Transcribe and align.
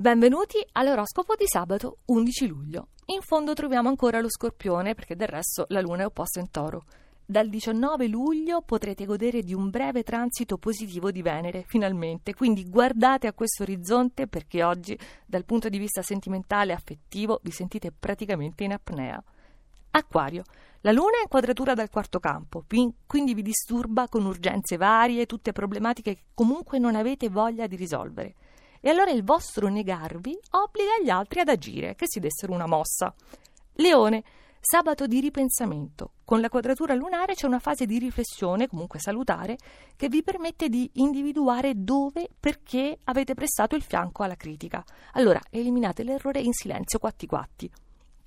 Benvenuti 0.00 0.56
all'oroscopo 0.72 1.34
di 1.36 1.44
sabato 1.46 1.98
11 2.06 2.46
luglio. 2.46 2.86
In 3.08 3.20
fondo 3.20 3.52
troviamo 3.52 3.90
ancora 3.90 4.22
lo 4.22 4.30
scorpione 4.30 4.94
perché 4.94 5.14
del 5.14 5.28
resto 5.28 5.66
la 5.68 5.82
luna 5.82 6.04
è 6.04 6.06
opposta 6.06 6.40
in 6.40 6.50
toro. 6.50 6.84
Dal 7.22 7.50
19 7.50 8.08
luglio 8.08 8.62
potrete 8.62 9.04
godere 9.04 9.42
di 9.42 9.52
un 9.52 9.68
breve 9.68 10.02
transito 10.02 10.56
positivo 10.56 11.10
di 11.10 11.20
Venere, 11.20 11.64
finalmente, 11.66 12.32
quindi 12.32 12.66
guardate 12.66 13.26
a 13.26 13.34
questo 13.34 13.62
orizzonte 13.62 14.26
perché 14.26 14.62
oggi, 14.64 14.98
dal 15.26 15.44
punto 15.44 15.68
di 15.68 15.76
vista 15.76 16.00
sentimentale 16.00 16.72
e 16.72 16.76
affettivo, 16.76 17.38
vi 17.42 17.50
sentite 17.50 17.92
praticamente 17.92 18.64
in 18.64 18.72
apnea. 18.72 19.22
Acquario. 19.90 20.44
La 20.80 20.92
Luna 20.92 21.18
è 21.18 21.24
in 21.24 21.28
quadratura 21.28 21.74
dal 21.74 21.90
quarto 21.90 22.20
campo, 22.20 22.64
quindi 23.06 23.34
vi 23.34 23.42
disturba 23.42 24.08
con 24.08 24.24
urgenze 24.24 24.78
varie, 24.78 25.26
tutte 25.26 25.52
problematiche 25.52 26.14
che 26.14 26.22
comunque 26.32 26.78
non 26.78 26.96
avete 26.96 27.28
voglia 27.28 27.66
di 27.66 27.76
risolvere 27.76 28.36
e 28.80 28.88
allora 28.88 29.10
il 29.10 29.24
vostro 29.24 29.68
negarvi 29.68 30.38
obbliga 30.50 30.92
gli 31.02 31.10
altri 31.10 31.40
ad 31.40 31.48
agire, 31.48 31.94
che 31.94 32.06
si 32.06 32.20
dessero 32.20 32.52
una 32.52 32.66
mossa. 32.66 33.14
Leone, 33.74 34.22
sabato 34.60 35.06
di 35.06 35.20
ripensamento. 35.20 36.12
Con 36.24 36.40
la 36.40 36.48
quadratura 36.48 36.94
lunare 36.94 37.34
c'è 37.34 37.46
una 37.46 37.58
fase 37.58 37.86
di 37.86 37.98
riflessione, 37.98 38.68
comunque 38.68 38.98
salutare, 38.98 39.56
che 39.96 40.08
vi 40.08 40.22
permette 40.22 40.68
di 40.68 40.90
individuare 40.94 41.72
dove, 41.76 42.28
perché 42.38 42.98
avete 43.04 43.34
prestato 43.34 43.74
il 43.74 43.82
fianco 43.82 44.22
alla 44.22 44.36
critica. 44.36 44.84
Allora, 45.12 45.40
eliminate 45.50 46.02
l'errore 46.02 46.40
in 46.40 46.52
silenzio 46.52 46.98
quatti 46.98 47.26
quatti. 47.26 47.70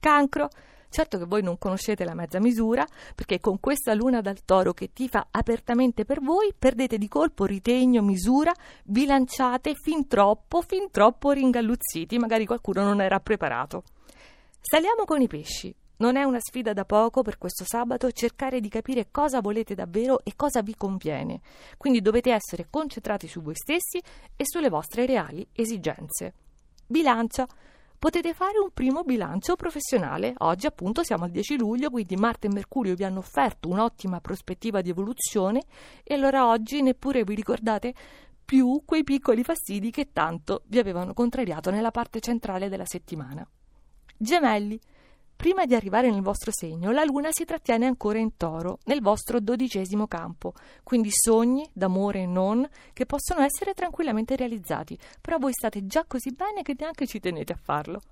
Cancro, 0.00 0.48
Certo 0.92 1.16
che 1.16 1.24
voi 1.24 1.42
non 1.42 1.56
conoscete 1.56 2.04
la 2.04 2.12
mezza 2.12 2.38
misura, 2.38 2.86
perché 3.14 3.40
con 3.40 3.58
questa 3.60 3.94
luna 3.94 4.20
dal 4.20 4.44
toro 4.44 4.74
che 4.74 4.92
tifa 4.92 5.28
apertamente 5.30 6.04
per 6.04 6.20
voi, 6.20 6.52
perdete 6.56 6.98
di 6.98 7.08
colpo 7.08 7.46
ritegno, 7.46 8.02
misura, 8.02 8.52
vi 8.84 9.06
lanciate 9.06 9.74
fin 9.74 10.06
troppo, 10.06 10.60
fin 10.60 10.90
troppo 10.90 11.30
ringalluzziti, 11.30 12.18
magari 12.18 12.44
qualcuno 12.44 12.84
non 12.84 13.00
era 13.00 13.20
preparato. 13.20 13.84
Saliamo 14.60 15.04
con 15.06 15.22
i 15.22 15.28
pesci. 15.28 15.74
Non 15.96 16.16
è 16.16 16.24
una 16.24 16.40
sfida 16.40 16.74
da 16.74 16.84
poco 16.84 17.22
per 17.22 17.38
questo 17.38 17.64
sabato 17.64 18.12
cercare 18.12 18.60
di 18.60 18.68
capire 18.68 19.08
cosa 19.10 19.40
volete 19.40 19.74
davvero 19.74 20.20
e 20.22 20.34
cosa 20.36 20.60
vi 20.60 20.74
conviene. 20.76 21.40
Quindi 21.78 22.02
dovete 22.02 22.32
essere 22.32 22.66
concentrati 22.68 23.28
su 23.28 23.40
voi 23.40 23.54
stessi 23.54 23.98
e 24.36 24.44
sulle 24.44 24.68
vostre 24.68 25.06
reali 25.06 25.46
esigenze. 25.54 26.34
Bilancia 26.86 27.48
potete 28.02 28.34
fare 28.34 28.58
un 28.58 28.72
primo 28.74 29.04
bilancio 29.04 29.54
professionale. 29.54 30.34
Oggi 30.38 30.66
appunto 30.66 31.04
siamo 31.04 31.22
al 31.22 31.30
10 31.30 31.56
luglio, 31.56 31.88
quindi 31.88 32.16
Marte 32.16 32.48
e 32.48 32.50
Mercurio 32.52 32.96
vi 32.96 33.04
hanno 33.04 33.20
offerto 33.20 33.68
un'ottima 33.68 34.20
prospettiva 34.20 34.80
di 34.80 34.90
evoluzione 34.90 35.62
e 36.02 36.14
allora 36.14 36.48
oggi 36.48 36.82
neppure 36.82 37.22
vi 37.22 37.36
ricordate 37.36 37.94
più 38.44 38.82
quei 38.84 39.04
piccoli 39.04 39.44
fastidi 39.44 39.92
che 39.92 40.10
tanto 40.12 40.62
vi 40.66 40.80
avevano 40.80 41.14
contrariato 41.14 41.70
nella 41.70 41.92
parte 41.92 42.18
centrale 42.18 42.68
della 42.68 42.86
settimana. 42.86 43.48
Gemelli, 44.16 44.80
Prima 45.42 45.66
di 45.66 45.74
arrivare 45.74 46.08
nel 46.08 46.22
vostro 46.22 46.52
segno, 46.54 46.92
la 46.92 47.02
luna 47.02 47.30
si 47.32 47.44
trattiene 47.44 47.86
ancora 47.86 48.20
in 48.20 48.36
toro, 48.36 48.78
nel 48.84 49.00
vostro 49.02 49.40
dodicesimo 49.40 50.06
campo, 50.06 50.52
quindi 50.84 51.08
sogni, 51.10 51.68
d'amore 51.72 52.20
e 52.20 52.26
non, 52.26 52.64
che 52.92 53.06
possono 53.06 53.40
essere 53.40 53.74
tranquillamente 53.74 54.36
realizzati, 54.36 54.96
però 55.20 55.38
voi 55.38 55.52
state 55.52 55.84
già 55.84 56.04
così 56.06 56.30
bene 56.30 56.62
che 56.62 56.76
neanche 56.78 57.08
ci 57.08 57.18
tenete 57.18 57.54
a 57.54 57.58
farlo. 57.60 58.02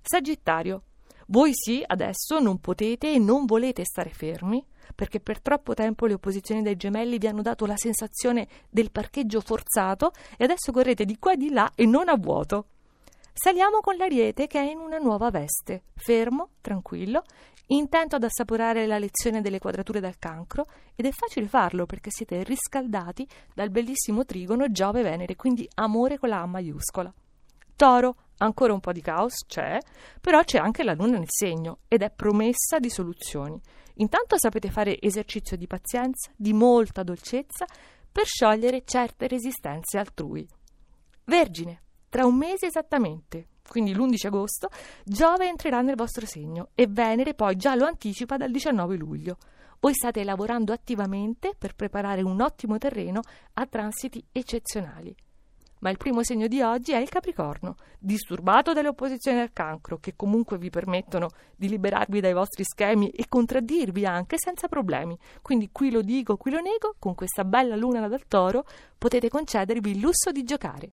Sagittario, 0.00 0.84
voi 1.26 1.50
sì, 1.52 1.84
adesso 1.86 2.38
non 2.38 2.58
potete 2.58 3.12
e 3.12 3.18
non 3.18 3.44
volete 3.44 3.84
stare 3.84 4.08
fermi, 4.08 4.64
perché 4.94 5.20
per 5.20 5.42
troppo 5.42 5.74
tempo 5.74 6.06
le 6.06 6.14
opposizioni 6.14 6.62
dei 6.62 6.76
gemelli 6.76 7.18
vi 7.18 7.26
hanno 7.26 7.42
dato 7.42 7.66
la 7.66 7.76
sensazione 7.76 8.48
del 8.70 8.90
parcheggio 8.90 9.42
forzato 9.42 10.12
e 10.38 10.44
adesso 10.44 10.72
correte 10.72 11.04
di 11.04 11.18
qua 11.18 11.34
e 11.34 11.36
di 11.36 11.50
là 11.50 11.70
e 11.74 11.84
non 11.84 12.08
a 12.08 12.16
vuoto. 12.16 12.68
Saliamo 13.40 13.78
con 13.78 13.94
l'ariete 13.94 14.48
che 14.48 14.58
è 14.58 14.68
in 14.68 14.78
una 14.78 14.98
nuova 14.98 15.30
veste, 15.30 15.84
fermo, 15.94 16.54
tranquillo, 16.60 17.22
intento 17.66 18.16
ad 18.16 18.24
assaporare 18.24 18.84
la 18.84 18.98
lezione 18.98 19.40
delle 19.40 19.60
quadrature 19.60 20.00
del 20.00 20.18
cancro 20.18 20.66
ed 20.96 21.06
è 21.06 21.12
facile 21.12 21.46
farlo 21.46 21.86
perché 21.86 22.10
siete 22.10 22.42
riscaldati 22.42 23.24
dal 23.54 23.70
bellissimo 23.70 24.24
trigono 24.24 24.72
Giove-Venere, 24.72 25.36
quindi 25.36 25.68
amore 25.76 26.18
con 26.18 26.30
la 26.30 26.40
A 26.40 26.46
maiuscola. 26.46 27.14
Toro, 27.76 28.16
ancora 28.38 28.72
un 28.72 28.80
po' 28.80 28.90
di 28.90 29.02
caos 29.02 29.46
c'è, 29.46 29.78
però 30.20 30.42
c'è 30.42 30.58
anche 30.58 30.82
la 30.82 30.94
luna 30.94 31.18
nel 31.18 31.28
segno 31.28 31.78
ed 31.86 32.02
è 32.02 32.10
promessa 32.10 32.80
di 32.80 32.90
soluzioni. 32.90 33.56
Intanto 33.98 34.36
sapete 34.36 34.68
fare 34.68 35.00
esercizio 35.00 35.56
di 35.56 35.68
pazienza, 35.68 36.32
di 36.34 36.52
molta 36.52 37.04
dolcezza 37.04 37.66
per 38.10 38.24
sciogliere 38.24 38.82
certe 38.84 39.28
resistenze 39.28 39.96
altrui. 39.96 40.44
Vergine, 41.26 41.82
tra 42.08 42.24
un 42.24 42.36
mese 42.36 42.66
esattamente, 42.66 43.48
quindi 43.68 43.94
l'11 43.94 44.26
agosto, 44.26 44.68
Giove 45.04 45.48
entrerà 45.48 45.80
nel 45.82 45.96
vostro 45.96 46.26
segno 46.26 46.70
e 46.74 46.86
Venere 46.86 47.34
poi 47.34 47.56
già 47.56 47.74
lo 47.74 47.86
anticipa 47.86 48.36
dal 48.36 48.50
19 48.50 48.96
luglio. 48.96 49.36
Voi 49.80 49.94
state 49.94 50.24
lavorando 50.24 50.72
attivamente 50.72 51.54
per 51.56 51.74
preparare 51.74 52.22
un 52.22 52.40
ottimo 52.40 52.78
terreno 52.78 53.20
a 53.54 53.66
transiti 53.66 54.24
eccezionali. 54.32 55.14
Ma 55.80 55.90
il 55.90 55.96
primo 55.96 56.24
segno 56.24 56.48
di 56.48 56.60
oggi 56.60 56.92
è 56.92 56.96
il 56.96 57.08
Capricorno, 57.08 57.76
disturbato 57.98 58.72
dalle 58.72 58.88
opposizioni 58.88 59.38
del 59.38 59.52
cancro, 59.52 59.98
che 59.98 60.14
comunque 60.16 60.58
vi 60.58 60.70
permettono 60.70 61.28
di 61.54 61.68
liberarvi 61.68 62.20
dai 62.20 62.32
vostri 62.32 62.64
schemi 62.64 63.10
e 63.10 63.26
contraddirvi 63.28 64.04
anche 64.04 64.36
senza 64.38 64.66
problemi. 64.66 65.16
Quindi 65.40 65.70
qui 65.70 65.92
lo 65.92 66.02
dico, 66.02 66.36
qui 66.36 66.50
lo 66.50 66.60
nego, 66.60 66.96
con 66.98 67.14
questa 67.14 67.44
bella 67.44 67.76
luna 67.76 68.08
dal 68.08 68.26
toro 68.26 68.64
potete 68.96 69.28
concedervi 69.28 69.90
il 69.92 70.00
lusso 70.00 70.32
di 70.32 70.42
giocare. 70.42 70.86